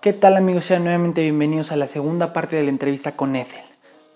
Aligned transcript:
¿Qué 0.00 0.12
tal 0.12 0.36
amigos? 0.36 0.66
Sean 0.66 0.84
nuevamente 0.84 1.22
bienvenidos 1.22 1.72
a 1.72 1.76
la 1.76 1.88
segunda 1.88 2.32
parte 2.32 2.54
de 2.54 2.62
la 2.62 2.70
entrevista 2.70 3.16
con 3.16 3.34
Ethel. 3.34 3.64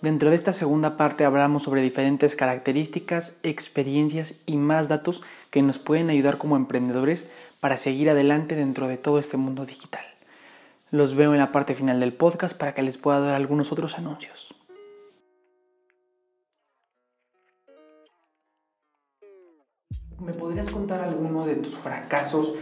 Dentro 0.01 0.31
de 0.31 0.37
esta 0.37 0.53
segunda 0.53 0.97
parte 0.97 1.25
hablamos 1.25 1.65
sobre 1.65 1.83
diferentes 1.83 2.37
características, 2.37 3.41
experiencias 3.43 4.43
y 4.47 4.59
más 4.59 4.89
datos 4.89 5.23
que 5.51 5.61
nos 5.61 5.81
pueden 5.81 6.09
ayudar 6.09 6.39
como 6.39 6.55
emprendedores 6.55 7.33
para 7.59 7.79
seguir 7.79 8.11
adelante 8.11 8.55
dentro 8.55 8.87
de 8.87 8.97
todo 8.97 9.19
este 9.19 9.37
mundo 9.37 9.67
digital. 9.67 10.05
Los 10.93 11.17
veo 11.17 11.33
en 11.33 11.41
la 11.41 11.51
parte 11.51 11.75
final 11.75 11.99
del 11.99 12.13
podcast 12.13 12.57
para 12.57 12.75
que 12.75 12.83
les 12.83 12.97
pueda 12.97 13.19
dar 13.19 13.35
algunos 13.35 13.73
otros 13.73 13.99
anuncios. 13.99 14.55
¿Me 20.21 20.33
podrías 20.33 20.71
contar 20.71 21.01
alguno 21.01 21.45
de 21.45 21.57
tus 21.57 21.75
fracasos 21.75 22.55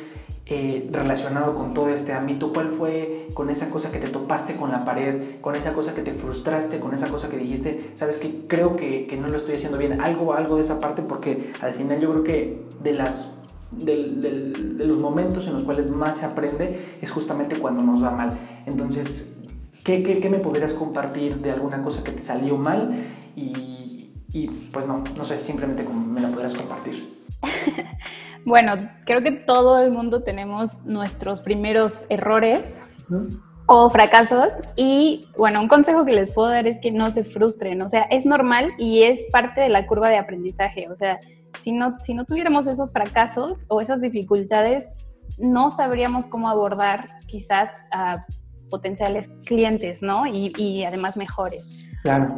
eh, 0.52 0.88
relacionado 0.90 1.54
con 1.54 1.74
todo 1.74 1.90
este 1.90 2.12
ámbito? 2.12 2.52
¿Cuál 2.52 2.72
fue 2.72 3.28
con 3.34 3.50
esa 3.50 3.70
cosa 3.70 3.92
que 3.92 3.98
te 3.98 4.08
topaste 4.08 4.56
con 4.56 4.72
la 4.72 4.84
pared, 4.84 5.40
con 5.40 5.54
esa 5.54 5.74
cosa 5.74 5.94
que 5.94 6.02
te 6.02 6.12
frustraste, 6.12 6.80
con 6.80 6.92
esa 6.92 7.06
cosa 7.06 7.28
que 7.28 7.36
dijiste, 7.36 7.92
sabes 7.94 8.18
que 8.18 8.48
creo 8.48 8.74
que, 8.74 9.16
no 9.20 9.28
lo 9.28 9.36
estoy 9.36 9.54
haciendo 9.54 9.78
bien? 9.78 10.00
Algo, 10.00 10.34
algo 10.34 10.56
de 10.56 10.62
esa 10.62 10.80
parte, 10.80 11.02
porque 11.02 11.52
al 11.60 11.72
final 11.74 12.00
yo 12.00 12.10
creo 12.10 12.24
que 12.24 12.64
de 12.82 12.92
las 12.92 13.34
de 13.70 14.84
los 14.84 14.98
momentos 14.98 15.46
en 15.46 15.52
los 15.52 15.62
cuales 15.62 15.88
más 15.88 16.16
se 16.16 16.26
aprende 16.26 16.96
es 17.00 17.12
justamente 17.12 17.54
cuando 17.54 17.82
nos 17.82 18.02
va 18.02 18.10
mal. 18.10 18.36
Entonces, 18.66 19.38
¿qué, 19.84 20.02
qué, 20.02 20.18
qué 20.18 20.30
me 20.30 20.38
podrías 20.38 20.72
compartir 20.72 21.36
de 21.36 21.52
alguna 21.52 21.84
cosa 21.84 22.02
que 22.02 22.10
te 22.10 22.22
salió 22.22 22.56
mal? 22.56 23.06
Y, 23.36 24.10
y 24.32 24.48
pues 24.72 24.88
no, 24.88 25.04
no 25.16 25.24
sé, 25.24 25.38
simplemente 25.38 25.84
me 25.88 26.20
la 26.20 26.30
podrías 26.30 26.54
compartir. 26.54 27.19
bueno, 28.44 28.74
creo 29.04 29.22
que 29.22 29.32
todo 29.32 29.80
el 29.82 29.90
mundo 29.90 30.22
tenemos 30.22 30.82
nuestros 30.84 31.40
primeros 31.40 32.04
errores 32.08 32.80
o 33.66 33.90
fracasos 33.90 34.54
y 34.76 35.28
bueno, 35.38 35.60
un 35.60 35.68
consejo 35.68 36.04
que 36.04 36.12
les 36.12 36.32
puedo 36.32 36.48
dar 36.48 36.66
es 36.66 36.80
que 36.80 36.90
no 36.90 37.10
se 37.10 37.24
frustren, 37.24 37.82
o 37.82 37.88
sea, 37.88 38.02
es 38.02 38.26
normal 38.26 38.72
y 38.78 39.02
es 39.02 39.22
parte 39.32 39.60
de 39.60 39.68
la 39.68 39.86
curva 39.86 40.08
de 40.08 40.18
aprendizaje, 40.18 40.88
o 40.90 40.96
sea, 40.96 41.18
si 41.60 41.72
no, 41.72 41.96
si 42.02 42.14
no 42.14 42.24
tuviéramos 42.24 42.66
esos 42.66 42.92
fracasos 42.92 43.66
o 43.68 43.80
esas 43.80 44.00
dificultades, 44.00 44.94
no 45.38 45.70
sabríamos 45.70 46.26
cómo 46.26 46.48
abordar 46.48 47.04
quizás 47.26 47.70
a 47.92 48.18
potenciales 48.70 49.28
clientes, 49.46 50.02
¿no? 50.02 50.26
Y, 50.26 50.52
y 50.56 50.84
además 50.84 51.16
mejores. 51.16 51.90
Claro. 52.02 52.32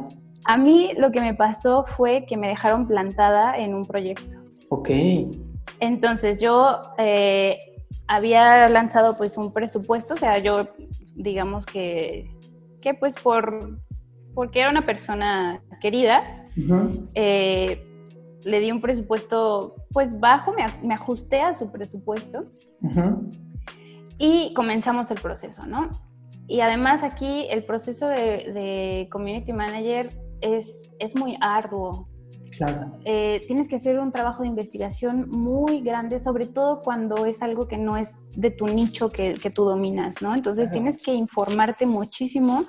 A 0.46 0.56
mí 0.56 0.92
lo 0.96 1.12
que 1.12 1.20
me 1.20 1.34
pasó 1.34 1.84
fue 1.84 2.24
que 2.26 2.36
me 2.36 2.48
dejaron 2.48 2.88
plantada 2.88 3.56
en 3.56 3.74
un 3.74 3.86
proyecto. 3.86 4.41
Ok. 4.72 4.88
Entonces 5.80 6.38
yo 6.40 6.94
eh, 6.96 7.58
había 8.08 8.70
lanzado 8.70 9.18
pues 9.18 9.36
un 9.36 9.52
presupuesto, 9.52 10.14
o 10.14 10.16
sea, 10.16 10.38
yo 10.38 10.60
digamos 11.14 11.66
que, 11.66 12.30
que 12.80 12.94
pues 12.94 13.14
por, 13.22 13.78
porque 14.32 14.60
era 14.60 14.70
una 14.70 14.86
persona 14.86 15.62
querida, 15.82 16.22
eh, 17.14 17.86
le 18.44 18.60
di 18.60 18.72
un 18.72 18.80
presupuesto 18.80 19.74
pues 19.92 20.18
bajo, 20.18 20.54
me, 20.54 20.94
ajusté 20.94 21.42
a 21.42 21.54
su 21.54 21.70
presupuesto 21.70 22.46
y 24.16 24.54
comenzamos 24.54 25.10
el 25.10 25.20
proceso, 25.20 25.66
¿no? 25.66 25.90
Y 26.48 26.60
además 26.60 27.02
aquí 27.02 27.46
el 27.50 27.62
proceso 27.64 28.08
de, 28.08 28.16
de 28.16 29.08
community 29.12 29.52
manager 29.52 30.18
es, 30.40 30.88
es 30.98 31.14
muy 31.14 31.36
arduo, 31.42 32.08
eh, 33.04 33.42
tienes 33.46 33.68
que 33.68 33.76
hacer 33.76 33.98
un 33.98 34.12
trabajo 34.12 34.42
de 34.42 34.48
investigación 34.48 35.28
muy 35.28 35.80
grande, 35.80 36.20
sobre 36.20 36.46
todo 36.46 36.82
cuando 36.82 37.26
es 37.26 37.42
algo 37.42 37.66
que 37.66 37.78
no 37.78 37.96
es 37.96 38.14
de 38.36 38.50
tu 38.50 38.66
nicho 38.66 39.10
que, 39.10 39.34
que 39.34 39.50
tú 39.50 39.64
dominas, 39.64 40.20
¿no? 40.20 40.34
Entonces 40.34 40.70
tienes 40.70 41.02
que 41.02 41.14
informarte 41.14 41.86
muchísimo 41.86 42.64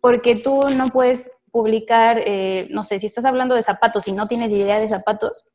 porque 0.00 0.36
tú 0.36 0.62
no 0.76 0.86
puedes 0.88 1.30
publicar, 1.50 2.18
eh, 2.24 2.68
no 2.70 2.84
sé, 2.84 3.00
si 3.00 3.06
estás 3.06 3.24
hablando 3.24 3.54
de 3.54 3.62
zapatos 3.62 4.06
y 4.08 4.12
no 4.12 4.26
tienes 4.26 4.52
idea 4.52 4.78
de 4.78 4.88
zapatos. 4.88 5.46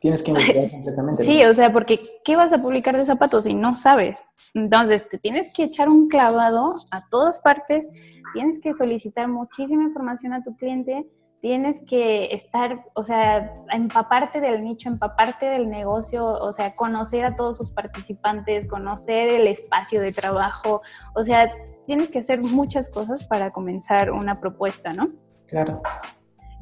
tienes 0.00 0.22
que 0.22 0.30
investigar 0.30 0.70
completamente. 0.72 1.24
Sí, 1.24 1.44
o 1.44 1.54
sea, 1.54 1.72
porque 1.72 2.00
¿qué 2.24 2.36
vas 2.36 2.52
a 2.52 2.58
publicar 2.58 2.96
de 2.96 3.04
zapatos 3.04 3.44
si 3.44 3.54
no 3.54 3.74
sabes? 3.74 4.22
Entonces, 4.54 5.08
te 5.08 5.18
tienes 5.18 5.52
que 5.52 5.64
echar 5.64 5.88
un 5.88 6.08
clavado 6.08 6.76
a 6.90 7.08
todas 7.08 7.40
partes, 7.40 7.88
tienes 8.32 8.60
que 8.60 8.74
solicitar 8.74 9.28
muchísima 9.28 9.82
información 9.82 10.32
a 10.32 10.44
tu 10.44 10.54
cliente 10.56 11.06
tienes 11.44 11.86
que 11.86 12.34
estar, 12.34 12.86
o 12.94 13.04
sea, 13.04 13.52
empaparte 13.70 14.40
del 14.40 14.64
nicho, 14.64 14.88
empaparte 14.88 15.44
del 15.44 15.68
negocio, 15.68 16.26
o 16.26 16.54
sea, 16.54 16.70
conocer 16.70 17.22
a 17.26 17.34
todos 17.36 17.58
sus 17.58 17.70
participantes, 17.70 18.66
conocer 18.66 19.28
el 19.28 19.46
espacio 19.46 20.00
de 20.00 20.10
trabajo, 20.10 20.80
o 21.14 21.22
sea, 21.22 21.50
tienes 21.84 22.08
que 22.08 22.20
hacer 22.20 22.42
muchas 22.42 22.88
cosas 22.88 23.26
para 23.26 23.50
comenzar 23.50 24.10
una 24.10 24.40
propuesta, 24.40 24.92
¿no? 24.92 25.04
Claro. 25.46 25.82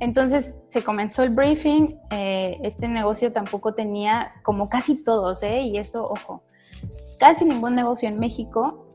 Entonces 0.00 0.56
se 0.71 0.82
comenzó 0.82 1.22
el 1.22 1.31
briefing, 1.31 2.00
eh, 2.10 2.59
este 2.65 2.88
negocio 2.88 3.32
tampoco 3.32 3.75
tenía, 3.75 4.32
como 4.42 4.69
casi 4.69 5.04
todos, 5.04 5.44
¿eh? 5.44 5.60
y 5.60 5.78
eso, 5.78 6.10
ojo, 6.10 6.42
casi 7.21 7.44
ningún 7.44 7.76
negocio 7.76 8.09
en 8.09 8.19
México 8.19 8.88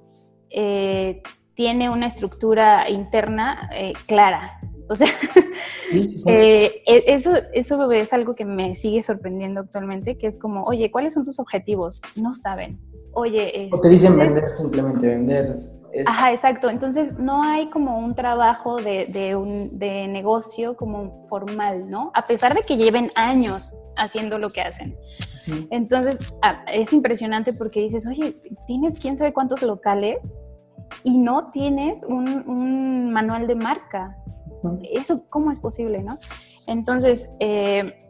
eh, 0.50 1.24
tiene 1.54 1.90
una 1.90 2.08
estructura 2.08 2.90
interna 2.90 3.70
eh, 3.74 3.94
clara. 4.06 4.60
O 4.90 4.96
sea, 4.96 5.08
eh, 6.28 6.82
e, 6.86 7.04
eso, 7.08 7.32
eso 7.54 7.92
es 7.92 8.14
algo 8.14 8.36
que 8.36 8.46
me 8.46 8.76
sigue 8.76 9.02
sorprendiendo 9.02 9.62
actualmente, 9.62 10.18
que 10.18 10.28
es 10.28 10.38
como, 10.38 10.64
oye, 10.64 10.92
¿cuáles 10.92 11.14
son 11.14 11.26
tus 11.26 11.40
objetivos? 11.40 12.02
No 12.22 12.36
saben. 12.36 12.80
Oye, 13.14 13.70
o 13.72 13.82
te 13.82 13.90
dicen 13.90 14.16
vender, 14.16 14.52
simplemente 14.52 15.08
vender. 15.08 15.58
Ajá, 16.06 16.32
exacto. 16.32 16.70
Entonces 16.70 17.18
no 17.18 17.44
hay 17.44 17.70
como 17.70 17.98
un 18.00 18.14
trabajo 18.16 18.78
de, 18.78 19.06
de, 19.06 19.36
un, 19.36 19.80
de 19.80 20.08
negocio 20.08 20.76
como 20.76 21.26
formal, 21.28 21.90
¿no? 21.90 22.12
A 22.14 22.26
pesar 22.26 22.54
de 22.54 22.62
que 22.62 22.78
lleven 22.78 23.10
años 23.16 23.74
haciendo 23.96 24.38
lo 24.38 24.52
que 24.52 24.62
hacen. 24.62 24.96
Entonces 25.72 26.34
ah, 26.44 26.62
es 26.72 26.94
impresionante 26.94 27.52
porque 27.54 27.82
dices, 27.82 28.06
oye, 28.06 28.36
tienes 28.68 29.00
quién 29.00 29.18
sabe 29.18 29.34
cuántos 29.34 29.62
locales 29.62 30.18
y 31.04 31.18
no 31.18 31.52
tienes 31.52 32.04
un, 32.04 32.48
un 32.48 33.12
manual 33.12 33.48
de 33.48 33.56
marca. 33.56 34.16
¿Eso 34.92 35.26
cómo 35.30 35.52
es 35.52 35.60
posible, 35.60 36.02
no? 36.02 36.18
Entonces, 36.68 37.28
eh, 37.40 38.08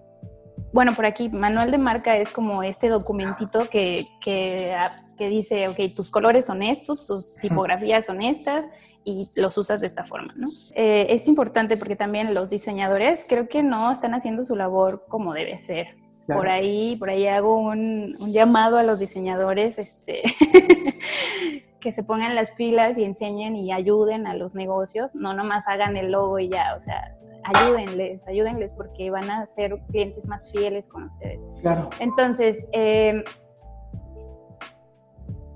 bueno, 0.74 0.96
por 0.96 1.06
aquí, 1.06 1.30
manual 1.30 1.72
de 1.72 1.78
marca 1.78 2.18
es 2.18 2.30
como 2.30 2.64
este 2.64 2.90
documentito 2.90 3.70
que, 3.70 4.02
que, 4.22 4.74
ah, 4.78 4.96
que, 5.18 5.30
dice, 5.30 5.68
ok, 5.68 5.78
tus 5.96 6.12
colores 6.12 6.46
son 6.46 6.62
estos, 6.62 7.08
tus 7.08 7.36
tipografías 7.38 8.06
son 8.06 8.22
estas 8.22 8.66
y 9.04 9.28
los 9.36 9.58
usas 9.58 9.82
de 9.82 9.88
esta 9.88 10.06
forma, 10.06 10.34
¿no? 10.36 10.48
Eh, 10.76 11.08
es 11.10 11.28
importante 11.28 11.78
porque 11.78 11.96
también 11.96 12.34
los 12.34 12.50
diseñadores 12.50 13.26
creo 13.28 13.48
que 13.48 13.64
no 13.64 13.92
están 13.92 14.14
haciendo 14.14 14.44
su 14.44 14.56
labor 14.56 15.06
como 15.08 15.34
debe 15.34 15.58
ser. 15.60 15.88
Por 16.28 16.50
ahí, 16.50 16.98
por 16.98 17.10
ahí 17.10 17.26
hago 17.26 17.58
un, 17.58 18.14
un 18.20 18.34
llamado 18.34 18.78
a 18.78 18.84
los 18.84 19.00
diseñadores, 19.00 19.78
este, 19.78 20.24
que 21.88 21.94
se 21.94 22.04
pongan 22.04 22.36
las 22.36 22.52
pilas 22.52 22.98
y 22.98 23.06
enseñen 23.06 23.56
y 23.56 23.72
ayuden 23.72 24.28
a 24.28 24.34
los 24.34 24.56
negocios, 24.56 25.16
no 25.16 25.34
nomás 25.34 25.70
hagan 25.70 25.96
el 25.96 26.12
logo 26.12 26.38
y 26.38 26.50
ya, 26.50 26.74
o 26.78 26.82
sea, 26.82 27.16
ayúdenles, 27.46 28.28
ayúdenles 28.28 28.74
porque 28.74 29.10
van 29.10 29.32
a 29.32 29.46
ser 29.46 29.80
clientes 29.90 30.28
más 30.28 30.52
fieles 30.52 30.90
con 30.90 31.04
ustedes. 31.04 31.48
Claro. 31.62 31.90
Entonces, 32.02 32.68
eh, 32.74 33.24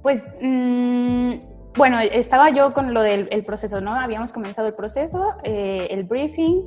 pues, 0.01 0.23
mm, 0.41 1.33
bueno, 1.75 1.99
estaba 1.99 2.49
yo 2.49 2.73
con 2.73 2.93
lo 2.93 3.01
del 3.01 3.43
proceso, 3.45 3.81
¿no? 3.81 3.93
Habíamos 3.93 4.31
comenzado 4.31 4.69
el 4.69 4.73
proceso, 4.73 5.31
eh, 5.43 5.89
el 5.91 6.05
briefing, 6.05 6.63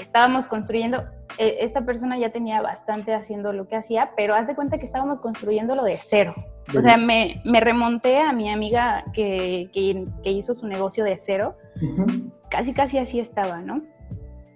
estábamos 0.00 0.46
construyendo, 0.46 1.04
eh, 1.38 1.58
esta 1.60 1.84
persona 1.84 2.18
ya 2.18 2.30
tenía 2.30 2.62
bastante 2.62 3.14
haciendo 3.14 3.52
lo 3.52 3.66
que 3.66 3.76
hacía, 3.76 4.10
pero 4.16 4.34
haz 4.34 4.46
de 4.46 4.54
cuenta 4.54 4.78
que 4.78 4.84
estábamos 4.84 5.20
construyendo 5.20 5.74
lo 5.74 5.84
de 5.84 5.96
cero. 5.96 6.34
O 6.76 6.80
sea, 6.80 6.96
me, 6.96 7.42
me, 7.44 7.60
remonté 7.60 8.20
a 8.20 8.32
mi 8.32 8.50
amiga 8.50 9.04
que, 9.14 9.68
que, 9.72 10.30
hizo 10.30 10.54
su 10.54 10.66
negocio 10.66 11.04
de 11.04 11.16
cero. 11.18 11.52
Casi, 12.48 12.72
casi 12.72 12.98
así 12.98 13.18
estaba, 13.18 13.60
¿no? 13.60 13.82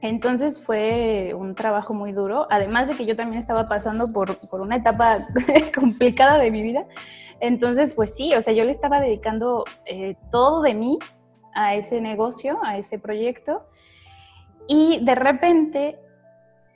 Entonces 0.02 0.60
fue 0.60 1.34
un 1.34 1.54
trabajo 1.54 1.94
muy 1.94 2.12
duro, 2.12 2.46
además 2.50 2.88
de 2.88 2.96
que 2.96 3.06
yo 3.06 3.16
también 3.16 3.40
estaba 3.40 3.64
pasando 3.64 4.12
por, 4.12 4.36
por, 4.50 4.60
una 4.60 4.76
etapa 4.76 5.16
complicada 5.74 6.38
de 6.38 6.50
mi 6.50 6.62
vida. 6.62 6.84
Entonces, 7.40 7.94
pues 7.94 8.14
sí, 8.14 8.34
o 8.34 8.42
sea, 8.42 8.52
yo 8.52 8.64
le 8.64 8.70
estaba 8.70 9.00
dedicando 9.00 9.64
eh, 9.86 10.14
todo 10.30 10.62
de 10.62 10.74
mí 10.74 10.98
a 11.54 11.74
ese 11.74 12.00
negocio, 12.00 12.58
a 12.62 12.78
ese 12.78 12.98
proyecto. 12.98 13.60
Y 14.68 15.04
de 15.04 15.14
repente 15.14 15.98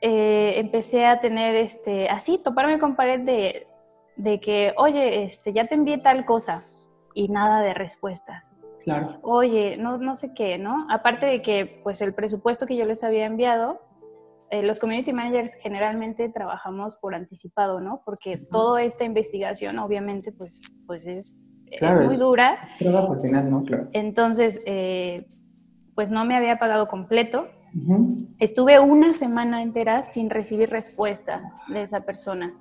eh, 0.00 0.54
empecé 0.56 1.06
a 1.06 1.20
tener, 1.20 1.54
este, 1.56 2.08
así, 2.08 2.38
toparme 2.38 2.78
con 2.78 2.96
pared 2.96 3.20
de, 3.20 3.64
de 4.16 4.40
que, 4.40 4.72
oye, 4.76 5.24
este, 5.24 5.52
ya 5.52 5.66
te 5.66 5.74
envié 5.74 5.98
tal 5.98 6.24
cosa 6.24 6.58
y 7.14 7.28
nada 7.28 7.62
de 7.62 7.74
respuestas. 7.74 8.52
Claro. 8.82 9.18
Oye, 9.22 9.76
no, 9.76 9.98
no 9.98 10.16
sé 10.16 10.32
qué, 10.34 10.56
¿no? 10.56 10.86
Aparte 10.90 11.26
de 11.26 11.42
que, 11.42 11.70
pues, 11.82 12.00
el 12.00 12.14
presupuesto 12.14 12.66
que 12.66 12.76
yo 12.76 12.86
les 12.86 13.04
había 13.04 13.26
enviado, 13.26 13.80
eh, 14.50 14.62
los 14.62 14.80
community 14.80 15.12
managers 15.12 15.54
generalmente 15.54 16.28
trabajamos 16.28 16.96
por 16.96 17.14
anticipado, 17.14 17.80
¿no? 17.80 18.02
Porque 18.04 18.38
toda 18.50 18.82
esta 18.82 19.04
investigación, 19.04 19.78
obviamente, 19.78 20.32
pues, 20.32 20.60
pues 20.86 21.06
es 21.06 21.36
es 21.70 22.00
muy 22.00 22.16
dura. 22.16 22.58
Trabajo 22.78 23.12
al 23.12 23.20
final, 23.20 23.50
¿no? 23.50 23.64
Claro. 23.64 23.86
Entonces, 23.92 24.60
eh, 24.66 25.26
pues 25.94 26.10
no 26.10 26.24
me 26.24 26.36
había 26.36 26.58
pagado 26.58 26.88
completo. 26.88 27.46
Estuve 28.38 28.80
una 28.80 29.12
semana 29.12 29.62
entera 29.62 30.02
sin 30.02 30.30
recibir 30.30 30.70
respuesta 30.70 31.42
de 31.68 31.82
esa 31.82 32.00
persona. 32.00 32.52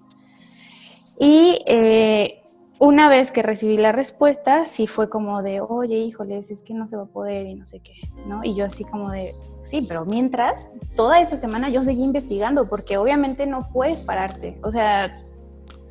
Y 1.20 1.62
eh, 1.66 2.42
una 2.80 3.10
vez 3.10 3.32
que 3.32 3.42
recibí 3.42 3.78
la 3.78 3.92
respuesta, 3.92 4.66
sí 4.66 4.88
fue 4.88 5.10
como 5.10 5.42
de, 5.44 5.60
oye, 5.60 5.98
híjoles, 5.98 6.50
es 6.50 6.64
que 6.64 6.74
no 6.74 6.88
se 6.88 6.96
va 6.96 7.04
a 7.04 7.08
poder 7.08 7.46
y 7.46 7.56
no 7.56 7.66
sé 7.66 7.82
qué, 7.82 7.94
¿no? 8.26 8.42
Y 8.44 8.56
yo 8.56 8.66
así 8.66 8.86
como 8.86 9.12
de, 9.12 9.30
sí, 9.64 9.86
pero 9.88 10.06
mientras, 10.06 10.72
toda 10.96 11.20
esa 11.20 11.36
semana 11.36 11.70
yo 11.70 11.82
seguí 11.82 12.04
investigando 12.04 12.64
porque 12.66 12.98
obviamente 12.98 13.46
no 13.48 13.60
puedes 13.74 14.04
pararte. 14.04 14.56
O 14.64 14.72
sea, 14.72 15.18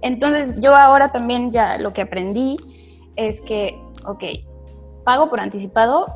entonces 0.00 0.60
yo 0.62 0.74
ahora 0.74 1.12
también 1.12 1.50
ya 1.50 1.76
lo 1.76 1.92
que 1.92 2.02
aprendí 2.02 2.56
es 3.16 3.42
que, 3.42 3.78
ok, 4.06 4.24
pago 5.04 5.28
por 5.28 5.40
anticipado, 5.40 6.06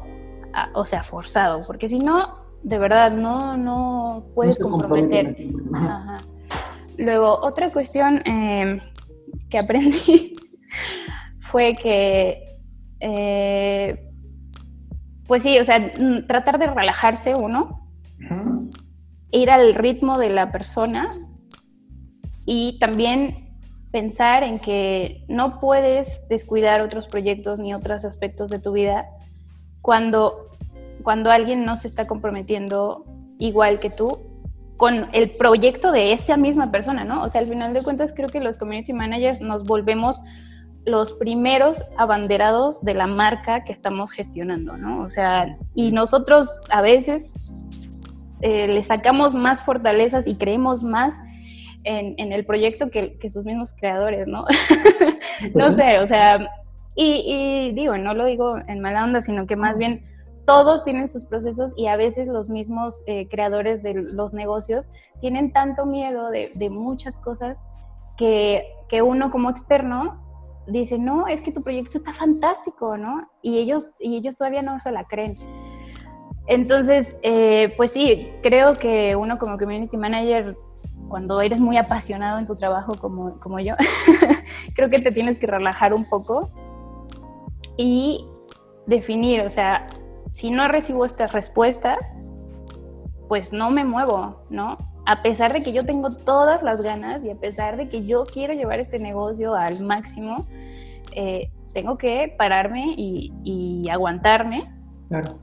o 0.75 0.87
sea, 0.87 1.05
forzado, 1.05 1.61
porque 1.67 1.89
si 1.89 1.99
no, 1.99 2.42
de 2.63 2.79
verdad, 2.79 3.13
no, 3.13 3.57
no 3.57 4.25
puedes 4.35 4.59
comprometer. 4.59 5.37
Luego, 6.99 7.39
otra 7.41 7.71
cuestión 7.71 8.23
eh, 8.25 8.81
que 9.51 9.59
aprendí 9.59 10.35
fue 11.51 11.75
que, 11.75 12.45
eh, 13.01 14.11
pues 15.27 15.43
sí, 15.43 15.59
o 15.59 15.65
sea, 15.65 15.91
tratar 16.27 16.59
de 16.59 16.67
relajarse 16.69 17.35
uno, 17.35 17.89
ir 19.31 19.51
al 19.51 19.75
ritmo 19.75 20.19
de 20.19 20.31
la 20.31 20.51
persona 20.51 21.09
y 22.45 22.79
también 22.79 23.35
pensar 23.91 24.43
en 24.43 24.59
que 24.59 25.25
no 25.29 25.61
puedes 25.61 26.27
descuidar 26.29 26.83
otros 26.83 27.07
proyectos 27.09 27.59
ni 27.59 27.75
otros 27.75 28.05
aspectos 28.05 28.51
de 28.51 28.59
tu 28.59 28.73
vida 28.73 29.07
cuando, 29.83 30.51
cuando 31.03 31.31
alguien 31.31 31.65
no 31.65 31.77
se 31.77 31.89
está 31.89 32.07
comprometiendo 32.07 33.05
igual 33.39 33.79
que 33.81 33.91
tú 33.91 34.31
con 34.77 35.09
el 35.13 35.31
proyecto 35.31 35.93
de 35.93 36.13
esa 36.13 36.37
misma 36.37 36.71
persona, 36.71 37.05
¿no? 37.05 37.23
O 37.23 37.29
sea, 37.29 37.41
al 37.41 37.47
final 37.47 37.73
de 37.73 37.83
cuentas 37.83 38.13
creo 38.15 38.29
que 38.29 38.41
los 38.41 38.59
community 38.59 38.93
managers 38.93 39.41
nos 39.41 39.65
volvemos 39.65 40.21
los 40.85 41.13
primeros 41.13 41.85
abanderados 41.97 42.83
de 42.83 42.95
la 42.95 43.07
marca 43.07 43.65
que 43.65 43.73
estamos 43.73 44.11
gestionando, 44.11 44.73
¿no? 44.75 45.03
O 45.03 45.09
sea, 45.09 45.57
y 45.75 45.93
nosotros 45.93 46.49
a 46.71 46.83
veces 46.83 47.33
eh, 48.41 48.67
le 48.67 48.83
sacamos 48.83 49.35
más 49.35 49.63
fortalezas 49.65 50.27
y 50.27 50.37
creemos 50.37 50.83
más 50.83 51.21
en, 51.85 52.33
el 52.33 52.45
proyecto 52.45 52.91
que, 52.91 53.19
sus 53.31 53.45
mismos 53.45 53.73
creadores, 53.73 54.29
¿no? 54.29 54.45
no 55.55 55.73
sé, 55.73 56.01
o 56.01 56.07
sea, 56.07 56.49
y, 56.95 57.73
digo, 57.73 57.97
no 57.99 58.15
lo 58.15 58.25
digo 58.27 58.59
en 58.67 58.81
mala 58.81 59.05
onda, 59.05 59.23
sino 59.23 59.47
que 59.47 59.57
más 59.57 59.79
bien 59.79 60.01
todos 60.45 60.85
tienen 60.85 61.09
sus 61.09 61.27
procesos 61.27 61.73
y 61.77 61.87
a 61.87 61.97
veces 61.97 62.29
los 62.29 62.51
mismos 62.51 63.03
eh, 63.07 63.29
creadores 63.29 63.83
de 63.83 63.95
los 63.95 64.35
negocios 64.35 64.89
tienen 65.21 65.53
tanto 65.53 65.87
miedo 65.87 66.31
de, 66.31 66.49
muchas 66.71 67.17
cosas 67.19 67.61
que, 68.17 68.65
que, 68.89 69.03
uno 69.03 69.31
como 69.31 69.51
externo 69.51 70.21
dice, 70.67 70.99
no, 70.99 71.27
es 71.27 71.41
que 71.41 71.53
tu 71.53 71.63
proyecto 71.63 71.99
está 71.99 72.13
fantástico, 72.13 72.97
¿no? 72.97 73.29
Y 73.43 73.59
ellos, 73.59 73.87
y 74.01 74.17
ellos 74.17 74.37
todavía 74.37 74.63
no 74.63 74.79
se 74.81 74.93
la 74.93 75.05
creen. 75.05 75.35
Entonces, 76.47 77.17
eh, 77.23 77.73
pues 77.77 77.93
sí, 77.93 78.33
creo 78.43 78.75
que 78.75 79.17
uno 79.17 79.39
como 79.39 79.59
community 79.59 79.97
manager, 79.97 80.57
cuando 81.09 81.41
eres 81.41 81.61
muy 81.61 81.77
apasionado 81.77 82.39
en 82.39 82.47
tu 82.47 82.57
trabajo 82.57 82.95
como, 82.97 83.39
como 83.41 83.61
yo, 83.61 83.75
creo 84.75 84.89
que 84.89 84.99
te 84.99 85.13
tienes 85.13 85.39
que 85.39 85.47
relajar 85.47 85.95
un 85.95 86.09
poco 86.09 86.49
y 87.77 88.29
definir, 88.87 89.43
o 89.43 89.51
sea, 89.51 89.87
si 90.33 90.51
no 90.51 90.69
recibo 90.69 91.05
estas 91.05 91.33
respuestas, 91.33 92.31
pues 93.29 93.53
no 93.53 93.71
me 93.71 93.85
muevo, 93.85 94.45
¿no? 94.51 94.77
a 95.05 95.21
pesar 95.21 95.53
de 95.53 95.63
que 95.63 95.73
yo 95.73 95.85
tengo 95.85 96.15
todas 96.15 96.63
las 96.63 96.83
ganas 96.83 97.25
y 97.25 97.31
a 97.31 97.35
pesar 97.35 97.77
de 97.77 97.89
que 97.89 98.07
yo 98.07 98.25
quiero 98.25 98.55
llevar 98.55 98.79
este 98.79 98.99
negocio 98.99 99.55
al 99.55 99.85
máximo, 99.85 100.37
eh, 101.15 101.51
tengo 101.73 101.99
que 101.99 102.35
pararme 102.37 102.95
y, 102.97 103.89
aguantarme. 103.91 104.63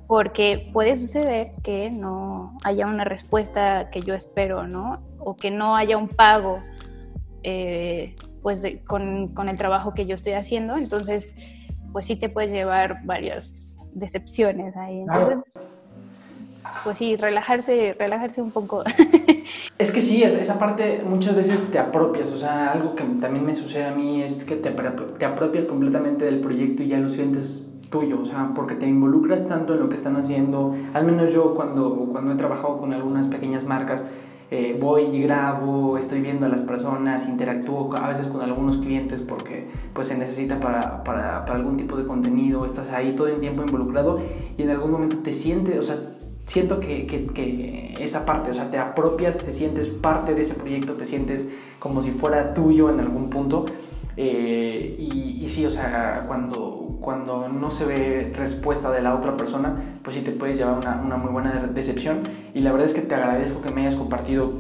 Porque 0.07 0.71
puede 0.73 0.97
suceder 0.97 1.49
que 1.63 1.91
no 1.91 2.57
haya 2.63 2.87
una 2.87 3.03
respuesta 3.03 3.91
que 3.91 4.01
yo 4.01 4.15
espero, 4.15 4.65
¿no? 4.65 5.03
O 5.19 5.35
que 5.35 5.51
no 5.51 5.75
haya 5.75 5.95
un 5.95 6.07
pago, 6.07 6.57
eh, 7.43 8.15
pues, 8.41 8.63
con, 8.87 9.27
con, 9.35 9.47
el 9.47 9.59
trabajo 9.59 9.93
que 9.93 10.07
yo 10.07 10.15
estoy 10.15 10.33
haciendo. 10.33 10.75
Entonces, 10.75 11.35
pues 11.91 12.07
sí 12.07 12.15
te 12.15 12.29
puedes 12.29 12.51
llevar 12.51 13.05
varias 13.05 13.68
decepciones 13.93 14.75
ahí. 14.77 15.01
Entonces, 15.01 15.59
pues 16.83 16.97
sí, 16.97 17.15
relajarse, 17.15 17.95
relajarse 17.97 18.41
un 18.41 18.51
poco. 18.51 18.83
Es 19.79 19.91
que 19.93 20.01
sí, 20.01 20.23
esa 20.23 20.59
parte 20.59 21.03
muchas 21.07 21.35
veces 21.37 21.71
te 21.71 21.79
apropias, 21.79 22.33
o 22.33 22.37
sea, 22.37 22.73
algo 22.73 22.95
que 22.95 23.03
también 23.21 23.45
me 23.45 23.55
sucede 23.55 23.85
a 23.85 23.95
mí 23.95 24.21
es 24.21 24.43
que 24.43 24.57
te, 24.57 24.71
te 24.71 25.25
apropias 25.25 25.63
completamente 25.63 26.25
del 26.25 26.41
proyecto 26.41 26.83
y 26.83 26.89
ya 26.89 26.99
lo 26.99 27.09
sientes 27.09 27.71
tuyo, 27.89 28.19
o 28.21 28.25
sea, 28.25 28.51
porque 28.53 28.75
te 28.75 28.85
involucras 28.85 29.47
tanto 29.47 29.73
en 29.73 29.79
lo 29.79 29.89
que 29.89 29.95
están 29.95 30.17
haciendo, 30.17 30.75
al 30.93 31.05
menos 31.05 31.33
yo 31.33 31.55
cuando, 31.55 32.09
cuando 32.11 32.33
he 32.33 32.35
trabajado 32.35 32.77
con 32.77 32.93
algunas 32.93 33.27
pequeñas 33.27 33.63
marcas, 33.63 34.03
eh, 34.51 34.77
voy 34.79 35.03
y 35.03 35.21
grabo, 35.21 35.97
estoy 35.97 36.21
viendo 36.21 36.45
a 36.45 36.49
las 36.49 36.61
personas, 36.61 37.27
interactúo 37.29 37.95
a 37.95 38.07
veces 38.07 38.27
con 38.27 38.41
algunos 38.41 38.77
clientes 38.77 39.21
porque 39.21 39.67
pues 39.93 40.07
se 40.07 40.17
necesita 40.17 40.59
para, 40.59 41.03
para, 41.03 41.45
para 41.45 41.59
algún 41.59 41.77
tipo 41.77 41.95
de 41.97 42.05
contenido, 42.05 42.65
estás 42.65 42.89
ahí 42.89 43.15
todo 43.15 43.27
el 43.27 43.39
tiempo 43.39 43.61
involucrado 43.61 44.19
y 44.57 44.63
en 44.63 44.71
algún 44.71 44.91
momento 44.91 45.17
te 45.19 45.33
sientes, 45.35 45.77
o 45.77 45.83
sea, 45.83 45.97
siento 46.49 46.79
que, 46.79 47.05
que, 47.05 47.93
esa 47.99 48.25
parte, 48.25 48.49
o 48.49 48.53
sea, 48.53 48.71
te 48.71 48.79
apropias, 48.79 49.37
te 49.37 49.51
sientes 49.51 49.87
parte 49.87 50.33
de 50.33 50.41
ese 50.41 50.55
proyecto, 50.55 50.93
te 50.93 51.05
sientes 51.05 51.47
como 51.77 52.01
si 52.01 52.09
fuera 52.09 52.53
tuyo 52.53 52.89
en 52.89 52.99
algún 52.99 53.29
punto. 53.29 53.65
Eh, 54.21 54.97
y, 54.99 55.39
y, 55.41 55.47
sí, 55.47 55.65
o 55.65 55.69
sea, 55.69 56.25
cuando, 56.27 56.97
cuando 56.99 57.47
no 57.47 57.71
se 57.71 57.85
ve 57.85 58.33
respuesta 58.35 58.91
de 58.91 59.01
la 59.01 59.15
otra 59.15 59.37
persona, 59.37 59.97
pues 60.03 60.17
sí 60.17 60.21
te 60.21 60.31
puedes 60.31 60.57
llevar 60.57 60.77
una, 60.77 61.01
una 61.01 61.15
muy 61.15 61.31
buena 61.31 61.53
decepción. 61.73 62.23
Y 62.53 62.59
la 62.59 62.73
verdad 62.73 62.87
es 62.87 62.93
que 62.93 62.99
te 62.99 63.15
agradezco 63.15 63.61
que 63.61 63.71
me 63.71 63.79
hayas 63.79 63.95
compartido 63.95 64.51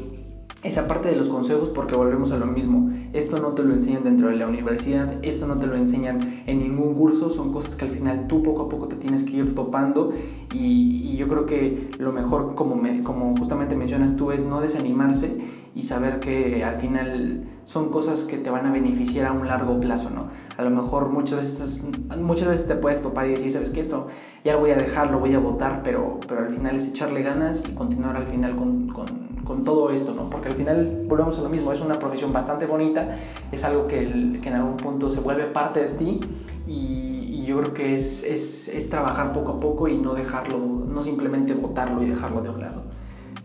esa 0.63 0.87
parte 0.87 1.09
de 1.09 1.15
los 1.15 1.29
consejos 1.29 1.69
porque 1.69 1.97
volvemos 1.97 2.31
a 2.31 2.37
lo 2.37 2.45
mismo. 2.45 2.89
Esto 3.11 3.41
no 3.41 3.49
te 3.49 3.63
lo 3.63 3.73
enseñan 3.73 4.05
dentro 4.05 4.29
de 4.29 4.35
la 4.35 4.47
universidad, 4.47 5.13
esto 5.23 5.47
no 5.47 5.57
te 5.57 5.67
lo 5.67 5.75
enseñan 5.75 6.43
en 6.45 6.59
ningún 6.59 6.93
curso, 6.93 7.29
son 7.29 7.51
cosas 7.51 7.75
que 7.75 7.85
al 7.85 7.91
final 7.91 8.27
tú 8.27 8.43
poco 8.43 8.63
a 8.63 8.69
poco 8.69 8.87
te 8.87 8.95
tienes 8.95 9.23
que 9.23 9.37
ir 9.37 9.55
topando 9.55 10.13
y, 10.53 11.17
yo 11.19 11.27
creo 11.27 11.45
que 11.45 11.89
lo 11.99 12.13
mejor, 12.13 12.55
como, 12.55 12.81
como 13.03 13.35
justamente 13.35 13.75
mencionas 13.75 14.15
tú, 14.15 14.31
es 14.31 14.45
no 14.45 14.61
desanimarse 14.61 15.35
y 15.75 15.83
saber 15.83 16.19
que 16.19 16.63
al 16.63 16.79
final 16.79 17.47
son 17.65 17.89
cosas 17.89 18.21
que 18.23 18.37
te 18.37 18.49
van 18.49 18.65
a 18.65 18.71
beneficiar 18.71 19.27
a 19.27 19.31
un 19.31 19.47
largo 19.47 19.79
plazo, 19.79 20.09
¿no? 20.09 20.27
A 20.57 20.63
lo 20.63 20.69
mejor 20.69 21.09
muchas 21.09 21.37
veces, 21.37 21.87
muchas 22.17 22.47
veces 22.47 22.67
te 22.67 22.75
puedes 22.75 23.01
topar 23.01 23.27
y 23.27 23.31
decir, 23.31 23.51
¿sabes 23.51 23.69
qué? 23.69 23.81
Esto 23.81 24.07
ya 24.43 24.53
lo 24.53 24.59
voy 24.59 24.71
a 24.71 24.77
dejar, 24.77 25.11
lo 25.11 25.19
voy 25.19 25.33
a 25.33 25.39
votar, 25.39 25.81
pero, 25.83 26.19
pero 26.27 26.41
al 26.41 26.49
final 26.49 26.75
es 26.75 26.87
echarle 26.87 27.23
ganas 27.23 27.63
y 27.69 27.73
continuar 27.73 28.15
al 28.17 28.27
final 28.27 28.55
con, 28.55 28.87
con 28.87 29.29
con 29.49 29.63
todo 29.63 29.89
esto, 29.89 30.13
¿no? 30.13 30.29
Porque 30.29 30.49
al 30.49 30.53
final 30.53 31.05
volvemos 31.07 31.39
a 31.39 31.41
lo 31.41 31.49
mismo, 31.49 31.73
es 31.73 31.81
una 31.81 31.95
profesión 31.95 32.31
bastante 32.31 32.67
bonita, 32.67 33.17
es 33.51 33.63
algo 33.63 33.87
que, 33.87 34.03
en 34.03 34.53
algún 34.53 34.77
punto 34.77 35.09
se 35.09 35.21
vuelve 35.21 35.45
parte 35.45 35.79
de 35.79 35.89
ti 35.95 36.19
y, 36.67 37.45
yo 37.47 37.57
creo 37.61 37.73
que 37.73 37.95
es, 37.95 38.23
es, 38.23 38.67
es, 38.67 38.91
trabajar 38.91 39.33
poco 39.33 39.53
a 39.53 39.59
poco 39.59 39.87
y 39.87 39.97
no 39.97 40.13
dejarlo, 40.13 40.59
no 40.59 41.01
simplemente 41.01 41.55
botarlo 41.55 42.03
y 42.03 42.09
dejarlo 42.09 42.43
de 42.43 42.49
un 42.51 42.59
lado. 42.59 42.83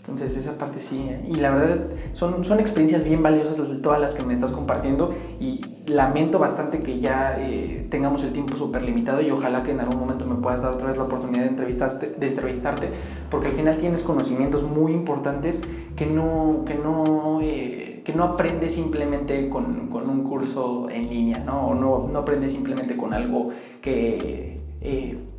Entonces 0.04 0.36
esa 0.36 0.58
parte 0.58 0.80
sí, 0.80 1.06
¿eh? 1.08 1.24
y 1.26 1.36
la 1.36 1.50
verdad 1.50 1.86
son, 2.12 2.44
son 2.44 2.60
experiencias 2.60 3.04
bien 3.04 3.22
valiosas 3.22 3.56
todas 3.80 3.98
las 3.98 4.14
que 4.14 4.22
me 4.22 4.34
estás 4.34 4.50
compartiendo 4.50 5.14
y 5.40 5.62
lamento 5.86 6.38
bastante 6.38 6.80
que 6.80 7.00
ya 7.00 7.38
eh, 7.40 7.86
tengamos 7.90 8.22
el 8.24 8.34
tiempo 8.34 8.54
súper 8.54 8.82
limitado 8.82 9.22
y 9.22 9.30
ojalá 9.30 9.62
que 9.62 9.70
en 9.70 9.80
algún 9.80 9.98
momento 9.98 10.26
me 10.26 10.34
puedas 10.34 10.60
dar 10.60 10.74
otra 10.74 10.88
vez 10.88 10.98
la 10.98 11.04
oportunidad 11.04 11.44
de 11.44 11.48
entrevistarte, 11.48 12.14
de 12.18 12.26
entrevistarte 12.26 12.90
porque 13.30 13.46
al 13.46 13.54
final 13.54 13.78
tienes 13.78 14.02
conocimientos 14.02 14.62
muy 14.62 14.92
importantes 14.92 15.62
que 15.96 16.04
no, 16.04 16.64
que 16.66 16.74
no, 16.74 17.40
eh, 17.40 18.02
que 18.04 18.12
no 18.12 18.24
aprendes 18.24 18.74
simplemente 18.74 19.48
con, 19.48 19.88
con, 19.88 20.10
un 20.10 20.22
curso 20.24 20.90
en 20.90 21.08
línea, 21.08 21.38
¿no? 21.38 21.68
O 21.68 21.74
no, 21.74 22.08
no 22.12 22.18
aprendes 22.18 22.52
simplemente 22.52 22.94
con 22.94 23.14
algo 23.14 23.48
que 23.80 24.60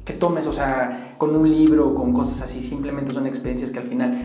que 0.05 0.13
tomes, 0.13 0.45
o 0.45 0.53
sea, 0.53 1.15
con 1.17 1.35
un 1.35 1.49
libro, 1.49 1.95
con 1.95 2.13
cosas 2.13 2.43
así, 2.43 2.61
simplemente 2.61 3.11
son 3.11 3.25
experiencias 3.25 3.71
que 3.71 3.79
al 3.79 3.85
final 3.85 4.19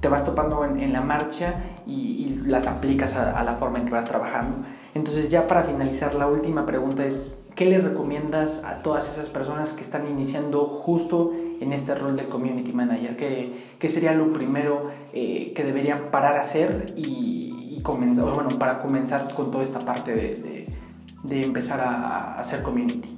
te 0.00 0.08
vas 0.08 0.24
topando 0.24 0.64
en, 0.64 0.92
la 0.92 1.02
marcha 1.02 1.54
y, 1.86 2.40
las 2.46 2.66
aplicas 2.66 3.16
a, 3.16 3.42
la 3.44 3.54
forma 3.54 3.78
en 3.78 3.84
que 3.84 3.92
vas 3.92 4.06
trabajando. 4.06 4.66
Entonces 4.94 5.30
ya 5.30 5.46
para 5.46 5.62
finalizar, 5.62 6.14
la 6.14 6.26
última 6.26 6.66
pregunta 6.66 7.04
es, 7.04 7.42
¿qué 7.54 7.66
le 7.66 7.78
recomiendas 7.78 8.64
a 8.64 8.82
todas 8.82 9.12
esas 9.12 9.28
personas 9.28 9.72
que 9.72 9.82
están 9.82 10.08
iniciando 10.08 10.64
justo 10.64 11.32
en 11.60 11.72
este 11.72 11.94
rol 11.94 12.16
de 12.16 12.24
community 12.24 12.72
manager? 12.72 13.16
¿Qué, 13.16 13.88
sería 13.88 14.14
lo 14.14 14.32
primero 14.32 14.90
eh, 15.12 15.52
que 15.54 15.64
deberían 15.64 16.10
parar 16.10 16.36
a 16.36 16.40
hacer 16.40 16.92
y, 16.96 17.80
comenzar, 17.82 18.26
bueno, 18.34 18.50
para 18.58 18.82
comenzar 18.82 19.32
con 19.34 19.50
toda 19.50 19.64
esta 19.64 19.80
parte 19.80 20.14
de, 20.14 21.44
empezar 21.44 21.80
a, 21.80 22.34
hacer 22.34 22.62
community? 22.62 23.16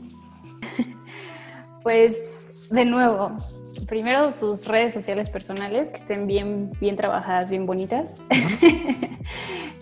Pues 1.83 2.69
de 2.71 2.85
nuevo, 2.85 3.37
primero 3.93 4.33
sus 4.33 4.65
redes 4.65 4.95
sociales 4.95 5.29
personales, 5.29 5.91
que 5.91 5.99
estén 5.99 6.27
bien, 6.27 6.71
bien 6.81 6.97
trabajadas, 6.97 7.51
bien 7.51 7.67
bonitas. 7.67 8.23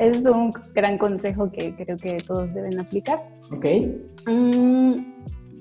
Ese 0.01 0.17
es 0.17 0.27
un 0.27 0.53
gran 0.75 0.99
consejo 0.99 1.53
que 1.53 1.77
creo 1.77 1.97
que 1.97 2.17
todos 2.17 2.53
deben 2.53 2.81
aplicar. 2.81 3.21
Ok. 3.53 3.67
Mm, 4.27 4.95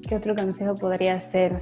¿Qué 0.02 0.16
otro 0.16 0.34
consejo 0.34 0.74
podría 0.74 1.22
ser? 1.22 1.62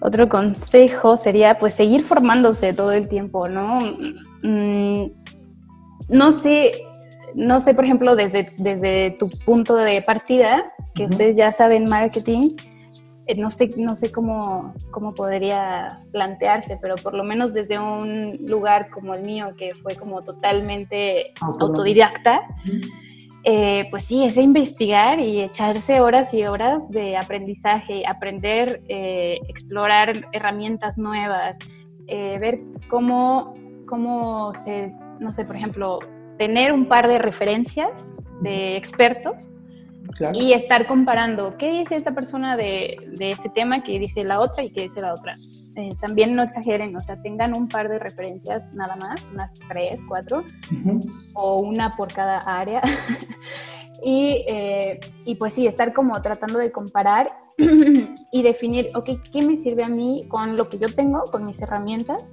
Otro 0.00 0.28
consejo 0.28 1.16
sería 1.16 1.58
pues 1.58 1.74
seguir 1.74 2.02
formándose 2.02 2.72
todo 2.72 2.92
el 2.92 3.08
tiempo, 3.08 3.48
¿no? 3.48 3.80
Mm, 4.44 5.10
no 6.10 6.30
sé, 6.30 6.84
no 7.34 7.58
sé, 7.58 7.74
por 7.74 7.84
ejemplo, 7.84 8.14
desde, 8.14 8.48
desde 8.58 9.16
tu 9.18 9.28
punto 9.44 9.74
de 9.74 10.02
partida, 10.02 10.72
que 10.94 11.06
ustedes 11.06 11.36
ya 11.36 11.50
saben 11.50 11.90
marketing, 11.90 12.50
no 13.34 13.50
sé, 13.50 13.70
no 13.76 13.96
sé 13.96 14.12
cómo, 14.12 14.74
cómo 14.90 15.14
podría 15.14 16.04
plantearse, 16.12 16.78
pero 16.80 16.94
por 16.96 17.14
lo 17.14 17.24
menos 17.24 17.52
desde 17.52 17.78
un 17.78 18.38
lugar 18.46 18.90
como 18.90 19.14
el 19.14 19.22
mío, 19.22 19.54
que 19.56 19.74
fue 19.74 19.96
como 19.96 20.22
totalmente 20.22 21.32
autodidacta, 21.40 22.42
eh, 23.42 23.88
pues 23.90 24.04
sí, 24.04 24.24
es 24.24 24.36
investigar 24.36 25.18
y 25.18 25.40
echarse 25.40 26.00
horas 26.00 26.32
y 26.34 26.44
horas 26.44 26.88
de 26.90 27.16
aprendizaje, 27.16 28.04
aprender, 28.06 28.82
eh, 28.88 29.38
explorar 29.48 30.28
herramientas 30.32 30.98
nuevas, 30.98 31.80
ver 32.06 32.60
cómo, 32.88 33.54
cómo 33.86 34.54
se, 34.54 34.94
no 35.18 35.32
sé, 35.32 35.44
por 35.44 35.56
ejemplo, 35.56 35.98
tener 36.38 36.72
un 36.72 36.86
par 36.86 37.08
de 37.08 37.18
referencias 37.18 38.14
de 38.40 38.76
expertos 38.76 39.48
y 40.32 40.52
estar 40.52 40.86
comparando 40.86 41.56
qué 41.56 41.70
dice 41.72 41.96
esta 41.96 42.12
persona 42.12 42.56
de, 42.56 42.96
de, 43.16 43.30
este 43.30 43.48
tema, 43.48 43.82
qué 43.82 43.98
dice 43.98 44.24
la 44.24 44.40
otra 44.40 44.64
y 44.64 44.70
qué 44.70 44.82
dice 44.82 45.00
la 45.00 45.14
otra. 45.14 45.34
Eh, 45.76 45.90
también 46.00 46.34
no 46.34 46.42
exageren, 46.42 46.96
o 46.96 47.02
sea, 47.02 47.20
tengan 47.20 47.52
un 47.54 47.68
par 47.68 47.90
de 47.90 47.98
referencias 47.98 48.72
nada 48.72 48.96
más, 48.96 49.26
unas 49.30 49.54
tres, 49.68 50.02
cuatro, 50.08 50.42
o 51.34 51.60
una 51.60 51.96
por 51.96 52.12
cada 52.12 52.38
área. 52.38 52.80
y, 54.02 54.44
eh, 54.48 55.00
y, 55.26 55.34
pues 55.34 55.52
sí, 55.52 55.66
estar 55.66 55.92
como 55.92 56.20
tratando 56.22 56.58
de 56.58 56.72
comparar 56.72 57.30
y 58.32 58.42
definir, 58.42 58.88
ok, 58.94 59.10
¿qué 59.30 59.42
me 59.42 59.58
sirve 59.58 59.84
a 59.84 59.88
mí 59.88 60.24
con 60.28 60.56
lo 60.56 60.70
que 60.70 60.78
yo 60.78 60.94
tengo, 60.94 61.24
con 61.24 61.44
mis 61.44 61.60
herramientas? 61.60 62.32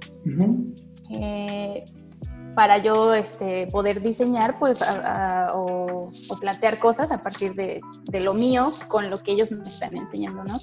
Para 2.54 2.78
yo 2.78 3.14
este, 3.14 3.66
poder 3.68 4.00
diseñar 4.00 4.58
pues, 4.58 4.82
o, 5.54 6.08
plantear 6.40 6.78
cosas 6.78 7.10
a 7.10 7.20
partir 7.20 7.54
de, 7.54 7.80
lo 8.20 8.34
mío 8.34 8.72
con 8.88 9.10
lo 9.10 9.18
que 9.18 9.32
ellos 9.32 9.50
me 9.50 9.64
están 9.64 9.96
enseñando, 9.96 10.44
¿no? 10.44 10.56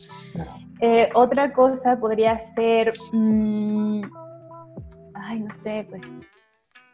Eh, 0.79 1.09
otra 1.13 1.53
cosa 1.53 1.99
podría 1.99 2.39
ser, 2.39 2.93
mm, 3.13 4.01
ay, 5.13 5.39
no 5.39 5.53
sé, 5.53 5.85
pues 5.89 6.01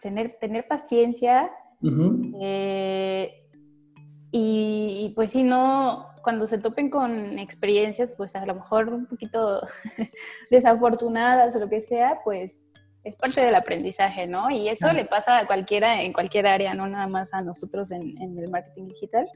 tener, 0.02 0.30
tener 0.40 0.66
paciencia 0.66 1.50
eh, 2.42 3.48
y, 4.32 5.14
pues 5.16 5.32
si 5.32 5.44
no, 5.44 6.08
cuando 6.22 6.48
se 6.48 6.58
topen 6.58 6.90
con 6.90 7.40
experiencias, 7.40 8.14
pues 8.18 8.36
a 8.36 8.46
lo 8.46 8.56
mejor 8.56 8.90
un 8.90 9.06
poquito 9.06 9.62
desafortunadas 10.52 11.56
o 11.56 11.60
lo 11.60 11.70
que 11.70 11.80
sea, 11.80 12.20
pues 12.24 12.62
es 13.08 13.16
parte 13.18 13.44
del 13.44 13.56
aprendizaje, 13.56 14.28
¿no? 14.28 14.50
Y 14.50 14.68
eso 14.68 14.92
le 14.92 15.06
pasa 15.06 15.40
a 15.40 15.48
cualquiera 15.48 16.02
en 16.02 16.14
cualquier 16.14 16.48
área, 16.48 16.74
no 16.74 16.88
nada 16.88 17.08
más 17.08 17.34
a 17.34 17.42
nosotros 17.42 17.92
en, 17.92 18.38
el 18.38 18.50
marketing 18.50 18.88
digital. 18.88 19.28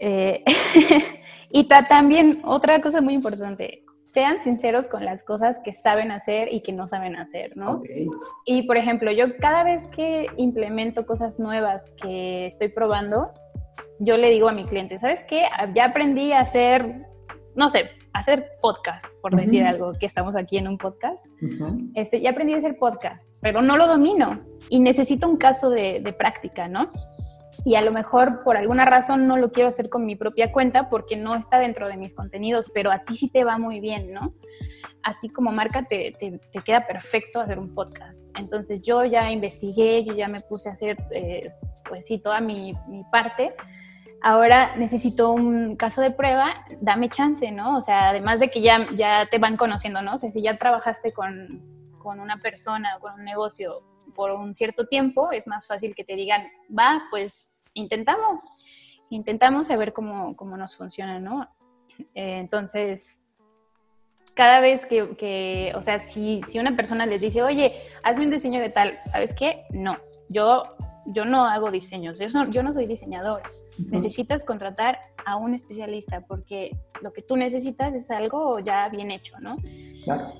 Eh, 0.00 0.44
y 1.50 1.64
también 1.64 2.40
otra 2.44 2.80
cosa 2.80 3.00
muy 3.00 3.14
importante, 3.14 3.84
sean 4.04 4.42
sinceros 4.42 4.88
con 4.88 5.04
las 5.04 5.22
cosas 5.22 5.60
que 5.62 5.72
saben 5.72 6.10
hacer 6.10 6.52
y 6.52 6.62
que 6.62 6.72
no 6.72 6.88
saben 6.88 7.14
hacer, 7.14 7.56
¿no? 7.56 7.82
Y 8.44 8.62
por 8.62 8.76
ejemplo, 8.76 9.12
yo 9.12 9.36
cada 9.38 9.62
vez 9.64 9.86
que 9.86 10.26
implemento 10.36 11.06
cosas 11.06 11.38
nuevas 11.38 11.92
que 12.02 12.46
estoy 12.46 12.68
probando, 12.68 13.30
yo 14.00 14.16
le 14.16 14.30
digo 14.30 14.48
a 14.48 14.52
mi 14.52 14.64
cliente, 14.64 14.98
¿sabes 14.98 15.24
qué? 15.24 15.44
Ya 15.74 15.86
aprendí 15.86 16.32
a 16.32 16.40
hacer, 16.40 17.00
no 17.54 17.68
sé, 17.68 17.90
hacer 18.18 18.52
podcast, 18.60 19.06
por 19.22 19.34
decir 19.34 19.62
algo, 19.64 19.92
que 19.98 20.06
estamos 20.06 20.36
aquí 20.36 20.58
en 20.58 20.68
un 20.68 20.78
podcast. 20.78 21.26
este, 21.94 22.20
ya 22.20 22.30
aprendí 22.30 22.54
a 22.54 22.58
hacer 22.58 22.76
podcast, 22.78 23.38
pero 23.42 23.62
no 23.62 23.76
lo 23.76 23.86
domino 23.86 24.38
y 24.68 24.80
necesito 24.80 25.28
un 25.28 25.36
caso 25.36 25.70
de, 25.70 26.00
de 26.00 26.12
práctica, 26.12 26.68
¿no? 26.68 26.90
y 27.64 27.74
a 27.74 27.82
lo 27.82 27.92
mejor 27.92 28.42
por 28.44 28.56
alguna 28.56 28.84
razón 28.84 29.26
no 29.26 29.36
lo 29.36 29.50
quiero 29.50 29.68
hacer 29.68 29.88
con 29.88 30.06
mi 30.06 30.16
propia 30.16 30.52
cuenta 30.52 30.86
porque 30.86 31.16
no 31.16 31.34
está 31.34 31.58
dentro 31.58 31.88
de 31.88 31.96
mis 31.96 32.14
contenidos, 32.14 32.70
pero 32.72 32.90
a 32.90 33.00
ti 33.04 33.16
sí 33.16 33.28
te 33.30 33.44
va 33.44 33.58
muy 33.58 33.80
bien, 33.80 34.12
¿no? 34.12 34.32
A 35.02 35.20
ti 35.20 35.28
como 35.28 35.50
marca 35.50 35.82
te, 35.82 36.12
te, 36.18 36.62
queda 36.64 36.86
perfecto 36.86 37.40
hacer 37.40 37.58
un 37.58 37.74
podcast. 37.74 38.24
Entonces 38.38 38.80
yo 38.82 39.04
ya 39.04 39.30
investigué, 39.30 40.04
yo 40.04 40.14
ya 40.14 40.28
me 40.28 40.40
puse 40.48 40.68
a 40.68 40.72
hacer, 40.72 40.96
eh, 41.14 41.46
pues 41.88 42.06
sí, 42.06 42.18
toda 42.18 42.40
mi, 42.40 42.74
mi 42.88 43.02
parte 43.10 43.54
ahora 44.22 44.76
necesito 44.76 45.30
un 45.30 45.76
caso 45.76 46.00
de 46.00 46.10
prueba, 46.10 46.64
dame 46.80 47.08
chance, 47.08 47.50
¿no? 47.50 47.78
O 47.78 47.82
sea, 47.82 48.10
además 48.10 48.40
de 48.40 48.50
que 48.50 48.60
ya, 48.60 48.86
ya 48.96 49.26
te 49.26 49.38
van 49.38 49.56
conociendo, 49.56 50.02
¿no? 50.02 50.12
O 50.12 50.18
sea, 50.18 50.30
si 50.30 50.42
ya 50.42 50.54
trabajaste 50.54 51.12
con, 51.12 51.48
con 51.98 52.20
una 52.20 52.38
persona 52.38 52.96
o 52.96 53.00
con 53.00 53.14
un 53.14 53.24
negocio 53.24 53.74
por 54.14 54.32
un 54.32 54.54
cierto 54.54 54.86
tiempo, 54.86 55.30
es 55.32 55.46
más 55.46 55.66
fácil 55.66 55.94
que 55.94 56.04
te 56.04 56.16
digan, 56.16 56.48
va, 56.76 57.00
pues 57.10 57.56
intentamos, 57.74 58.42
intentamos 59.10 59.70
a 59.70 59.76
ver 59.76 59.92
cómo, 59.92 60.34
cómo 60.36 60.56
nos 60.56 60.76
funciona, 60.76 61.20
¿no? 61.20 61.48
Eh, 62.14 62.38
entonces, 62.38 63.22
cada 64.34 64.60
vez 64.60 64.86
que, 64.86 65.16
que, 65.16 65.72
o 65.74 65.82
sea, 65.82 66.00
si, 66.00 66.42
si 66.46 66.58
una 66.58 66.76
persona 66.76 67.06
les 67.06 67.20
dice, 67.20 67.42
oye, 67.42 67.70
hazme 68.02 68.24
un 68.24 68.30
diseño 68.30 68.60
de 68.60 68.70
tal, 68.70 68.94
¿sabes 68.94 69.32
qué? 69.32 69.64
No, 69.70 69.98
yo 70.28 70.62
yo 71.10 71.24
no 71.24 71.46
hago 71.46 71.70
diseños, 71.70 72.18
yo, 72.18 72.26
yo 72.50 72.62
no 72.62 72.72
soy 72.72 72.86
diseñadora. 72.86 73.44
Necesitas 73.90 74.44
contratar 74.44 74.98
a 75.24 75.36
un 75.36 75.54
especialista 75.54 76.20
porque 76.20 76.76
lo 77.02 77.12
que 77.12 77.22
tú 77.22 77.36
necesitas 77.36 77.94
es 77.94 78.10
algo 78.10 78.58
ya 78.58 78.88
bien 78.88 79.10
hecho, 79.10 79.38
¿no? 79.40 79.52
Claro. 80.04 80.32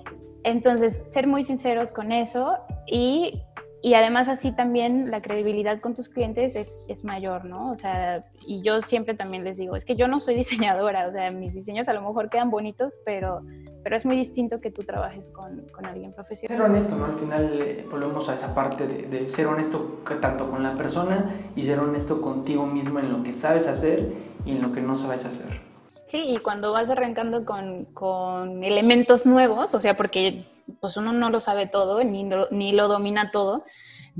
Entonces, 0.44 1.02
ser 1.08 1.26
muy 1.26 1.42
sinceros 1.44 1.92
con 1.92 2.12
eso 2.12 2.58
y, 2.86 3.40
y, 3.82 3.94
además 3.94 4.28
así 4.28 4.52
también 4.52 5.10
la 5.10 5.20
credibilidad 5.20 5.80
con 5.80 5.94
tus 5.94 6.08
clientes 6.08 6.54
es, 6.54 6.84
es, 6.88 7.04
mayor, 7.04 7.44
¿no? 7.44 7.70
O 7.72 7.76
sea, 7.76 8.24
y 8.46 8.62
yo 8.62 8.80
siempre 8.80 9.14
también 9.14 9.44
les 9.44 9.56
digo, 9.56 9.74
es 9.74 9.84
que 9.84 9.96
yo 9.96 10.06
no 10.06 10.20
soy 10.20 10.34
diseñadora, 10.36 11.08
o 11.08 11.12
sea, 11.12 11.30
mis 11.30 11.54
diseños 11.54 11.88
a 11.88 11.92
lo 11.92 12.02
mejor 12.02 12.30
quedan 12.30 12.50
bonitos, 12.50 12.94
pero 13.04 13.42
pero 13.88 13.96
es 13.96 14.04
muy 14.04 14.16
distinto 14.16 14.60
que 14.60 14.70
tú 14.70 14.84
trabajes 14.84 15.30
con, 15.30 15.66
con 15.68 15.86
alguien 15.86 16.12
profesional. 16.12 16.58
Ser 16.58 16.66
honesto, 16.66 16.96
¿no? 16.96 17.06
Al 17.06 17.14
final 17.14 17.58
eh, 17.58 17.86
volvemos 17.90 18.28
a 18.28 18.34
esa 18.34 18.54
parte 18.54 18.86
de, 18.86 19.04
de, 19.04 19.30
ser 19.30 19.46
honesto 19.46 20.02
tanto 20.20 20.50
con 20.50 20.62
la 20.62 20.74
persona 20.74 21.34
y 21.56 21.64
ser 21.64 21.80
honesto 21.80 22.20
contigo 22.20 22.66
mismo 22.66 22.98
en 22.98 23.10
lo 23.10 23.22
que 23.22 23.32
sabes 23.32 23.66
hacer 23.66 24.12
y 24.44 24.56
en 24.56 24.60
lo 24.60 24.72
que 24.72 24.82
no 24.82 24.94
sabes 24.94 25.24
hacer. 25.24 25.62
Sí, 25.86 26.22
y 26.28 26.36
cuando 26.36 26.70
vas 26.72 26.90
arrancando 26.90 27.46
con, 27.46 27.86
con 27.94 28.62
elementos 28.62 29.24
nuevos, 29.24 29.74
o 29.74 29.80
sea, 29.80 29.96
porque 29.96 30.44
pues 30.82 30.98
uno 30.98 31.14
no 31.14 31.30
lo 31.30 31.40
sabe 31.40 31.66
todo, 31.66 32.04
ni 32.04 32.28
lo, 32.28 32.46
ni 32.50 32.72
lo 32.72 32.88
domina 32.88 33.30
todo, 33.30 33.64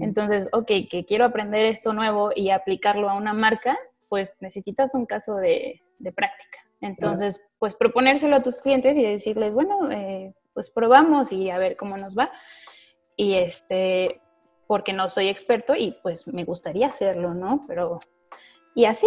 entonces, 0.00 0.48
ok, 0.50 0.66
que 0.90 1.04
quiero 1.06 1.26
aprender 1.26 1.66
esto 1.66 1.92
nuevo 1.92 2.30
y 2.34 2.48
aplicarlo 2.48 3.10
a 3.10 3.16
una 3.16 3.34
marca, 3.34 3.76
pues 4.08 4.38
necesitas 4.40 4.94
un 4.94 5.04
caso 5.04 5.34
de, 5.34 5.82
de 5.98 6.10
práctica. 6.10 6.58
Entonces, 6.80 7.40
pues 7.58 7.74
proponérselo 7.74 8.36
a 8.36 8.40
tus 8.40 8.58
clientes 8.58 8.96
y 8.96 9.02
decirles, 9.02 9.52
bueno, 9.52 9.90
eh, 9.90 10.32
pues 10.54 10.70
probamos 10.70 11.32
y 11.32 11.50
a 11.50 11.58
ver 11.58 11.76
cómo 11.76 11.96
nos 11.96 12.16
va. 12.16 12.30
Y 13.16 13.34
este, 13.34 14.20
porque 14.66 14.92
no 14.92 15.08
soy 15.08 15.28
experto 15.28 15.74
y 15.76 15.96
pues 16.02 16.32
me 16.32 16.44
gustaría 16.44 16.86
hacerlo, 16.86 17.34
¿no? 17.34 17.64
Pero, 17.66 17.98
y 18.74 18.84
así. 18.84 19.06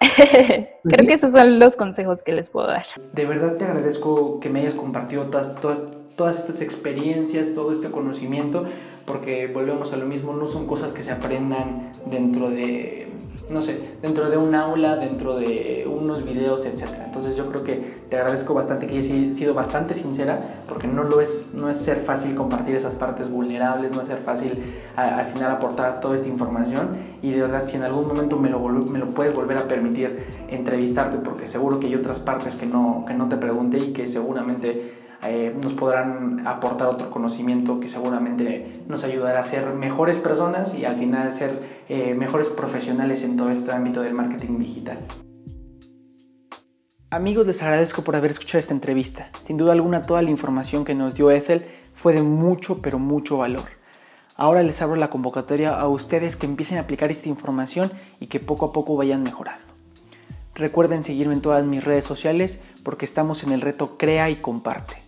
Pues 0.82 0.94
Creo 0.94 1.06
que 1.06 1.14
esos 1.14 1.32
son 1.32 1.58
los 1.58 1.76
consejos 1.76 2.22
que 2.22 2.32
les 2.32 2.48
puedo 2.48 2.66
dar. 2.66 2.86
De 3.12 3.26
verdad 3.26 3.56
te 3.56 3.64
agradezco 3.64 4.40
que 4.40 4.48
me 4.48 4.60
hayas 4.60 4.74
compartido 4.74 5.26
todas, 5.26 5.60
todas, 5.60 5.86
todas 6.16 6.38
estas 6.38 6.62
experiencias, 6.62 7.54
todo 7.54 7.72
este 7.72 7.90
conocimiento, 7.90 8.64
porque 9.06 9.48
volvemos 9.48 9.92
a 9.92 9.96
lo 9.96 10.06
mismo, 10.06 10.32
no 10.32 10.46
son 10.46 10.66
cosas 10.66 10.92
que 10.92 11.02
se 11.02 11.12
aprendan 11.12 11.92
dentro 12.06 12.48
de 12.50 13.08
no 13.50 13.62
sé, 13.62 13.78
dentro 14.02 14.28
de 14.28 14.36
un 14.36 14.54
aula, 14.54 14.96
dentro 14.96 15.36
de 15.36 15.88
unos 15.90 16.24
videos, 16.24 16.66
etc. 16.66 16.84
Entonces 17.06 17.36
yo 17.36 17.48
creo 17.48 17.64
que 17.64 17.98
te 18.08 18.16
agradezco 18.16 18.54
bastante 18.54 18.86
que 18.86 18.98
hayas 18.98 19.36
sido 19.36 19.54
bastante 19.54 19.94
sincera, 19.94 20.40
porque 20.68 20.86
no 20.86 21.04
lo 21.04 21.20
es, 21.20 21.52
no 21.54 21.70
es 21.70 21.78
ser 21.78 21.98
fácil 21.98 22.34
compartir 22.34 22.76
esas 22.76 22.94
partes 22.94 23.30
vulnerables, 23.30 23.92
no 23.92 24.02
es 24.02 24.08
ser 24.08 24.18
fácil 24.18 24.62
al 24.96 25.26
final 25.26 25.50
aportar 25.50 26.00
toda 26.00 26.14
esta 26.14 26.28
información 26.28 26.96
y 27.22 27.30
de 27.32 27.40
verdad 27.40 27.64
si 27.66 27.76
en 27.76 27.84
algún 27.84 28.06
momento 28.06 28.38
me 28.38 28.50
lo, 28.50 28.60
me 28.60 28.98
lo 28.98 29.06
puedes 29.06 29.34
volver 29.34 29.56
a 29.56 29.62
permitir 29.62 30.26
entrevistarte, 30.48 31.18
porque 31.18 31.46
seguro 31.46 31.80
que 31.80 31.86
hay 31.86 31.94
otras 31.94 32.18
partes 32.18 32.56
que 32.56 32.66
no, 32.66 33.04
que 33.06 33.14
no 33.14 33.28
te 33.28 33.36
pregunté 33.36 33.78
y 33.78 33.92
que 33.92 34.06
seguramente 34.06 35.07
eh, 35.22 35.54
nos 35.60 35.72
podrán 35.72 36.46
aportar 36.46 36.88
otro 36.88 37.10
conocimiento 37.10 37.80
que 37.80 37.88
seguramente 37.88 38.82
nos 38.86 39.04
ayudará 39.04 39.40
a 39.40 39.42
ser 39.42 39.74
mejores 39.74 40.18
personas 40.18 40.76
y 40.76 40.84
al 40.84 40.96
final 40.96 41.32
ser 41.32 41.84
eh, 41.88 42.14
mejores 42.14 42.48
profesionales 42.48 43.24
en 43.24 43.36
todo 43.36 43.50
este 43.50 43.72
ámbito 43.72 44.02
del 44.02 44.14
marketing 44.14 44.58
digital. 44.58 44.98
Amigos, 47.10 47.46
les 47.46 47.62
agradezco 47.62 48.02
por 48.02 48.16
haber 48.16 48.30
escuchado 48.30 48.60
esta 48.60 48.74
entrevista. 48.74 49.30
Sin 49.40 49.56
duda 49.56 49.72
alguna, 49.72 50.02
toda 50.02 50.22
la 50.22 50.30
información 50.30 50.84
que 50.84 50.94
nos 50.94 51.14
dio 51.14 51.30
Ethel 51.30 51.64
fue 51.94 52.12
de 52.12 52.22
mucho, 52.22 52.80
pero 52.82 52.98
mucho 52.98 53.38
valor. 53.38 53.64
Ahora 54.36 54.62
les 54.62 54.80
abro 54.82 54.94
la 54.94 55.10
convocatoria 55.10 55.70
a 55.70 55.88
ustedes 55.88 56.36
que 56.36 56.46
empiecen 56.46 56.78
a 56.78 56.82
aplicar 56.82 57.10
esta 57.10 57.28
información 57.28 57.90
y 58.20 58.28
que 58.28 58.38
poco 58.38 58.66
a 58.66 58.72
poco 58.72 58.94
vayan 58.94 59.24
mejorando. 59.24 59.66
Recuerden 60.54 61.02
seguirme 61.02 61.34
en 61.34 61.40
todas 61.40 61.64
mis 61.64 61.82
redes 61.82 62.04
sociales 62.04 62.62
porque 62.84 63.04
estamos 63.04 63.42
en 63.42 63.52
el 63.52 63.62
reto 63.62 63.96
Crea 63.96 64.30
y 64.30 64.36
Comparte. 64.36 65.07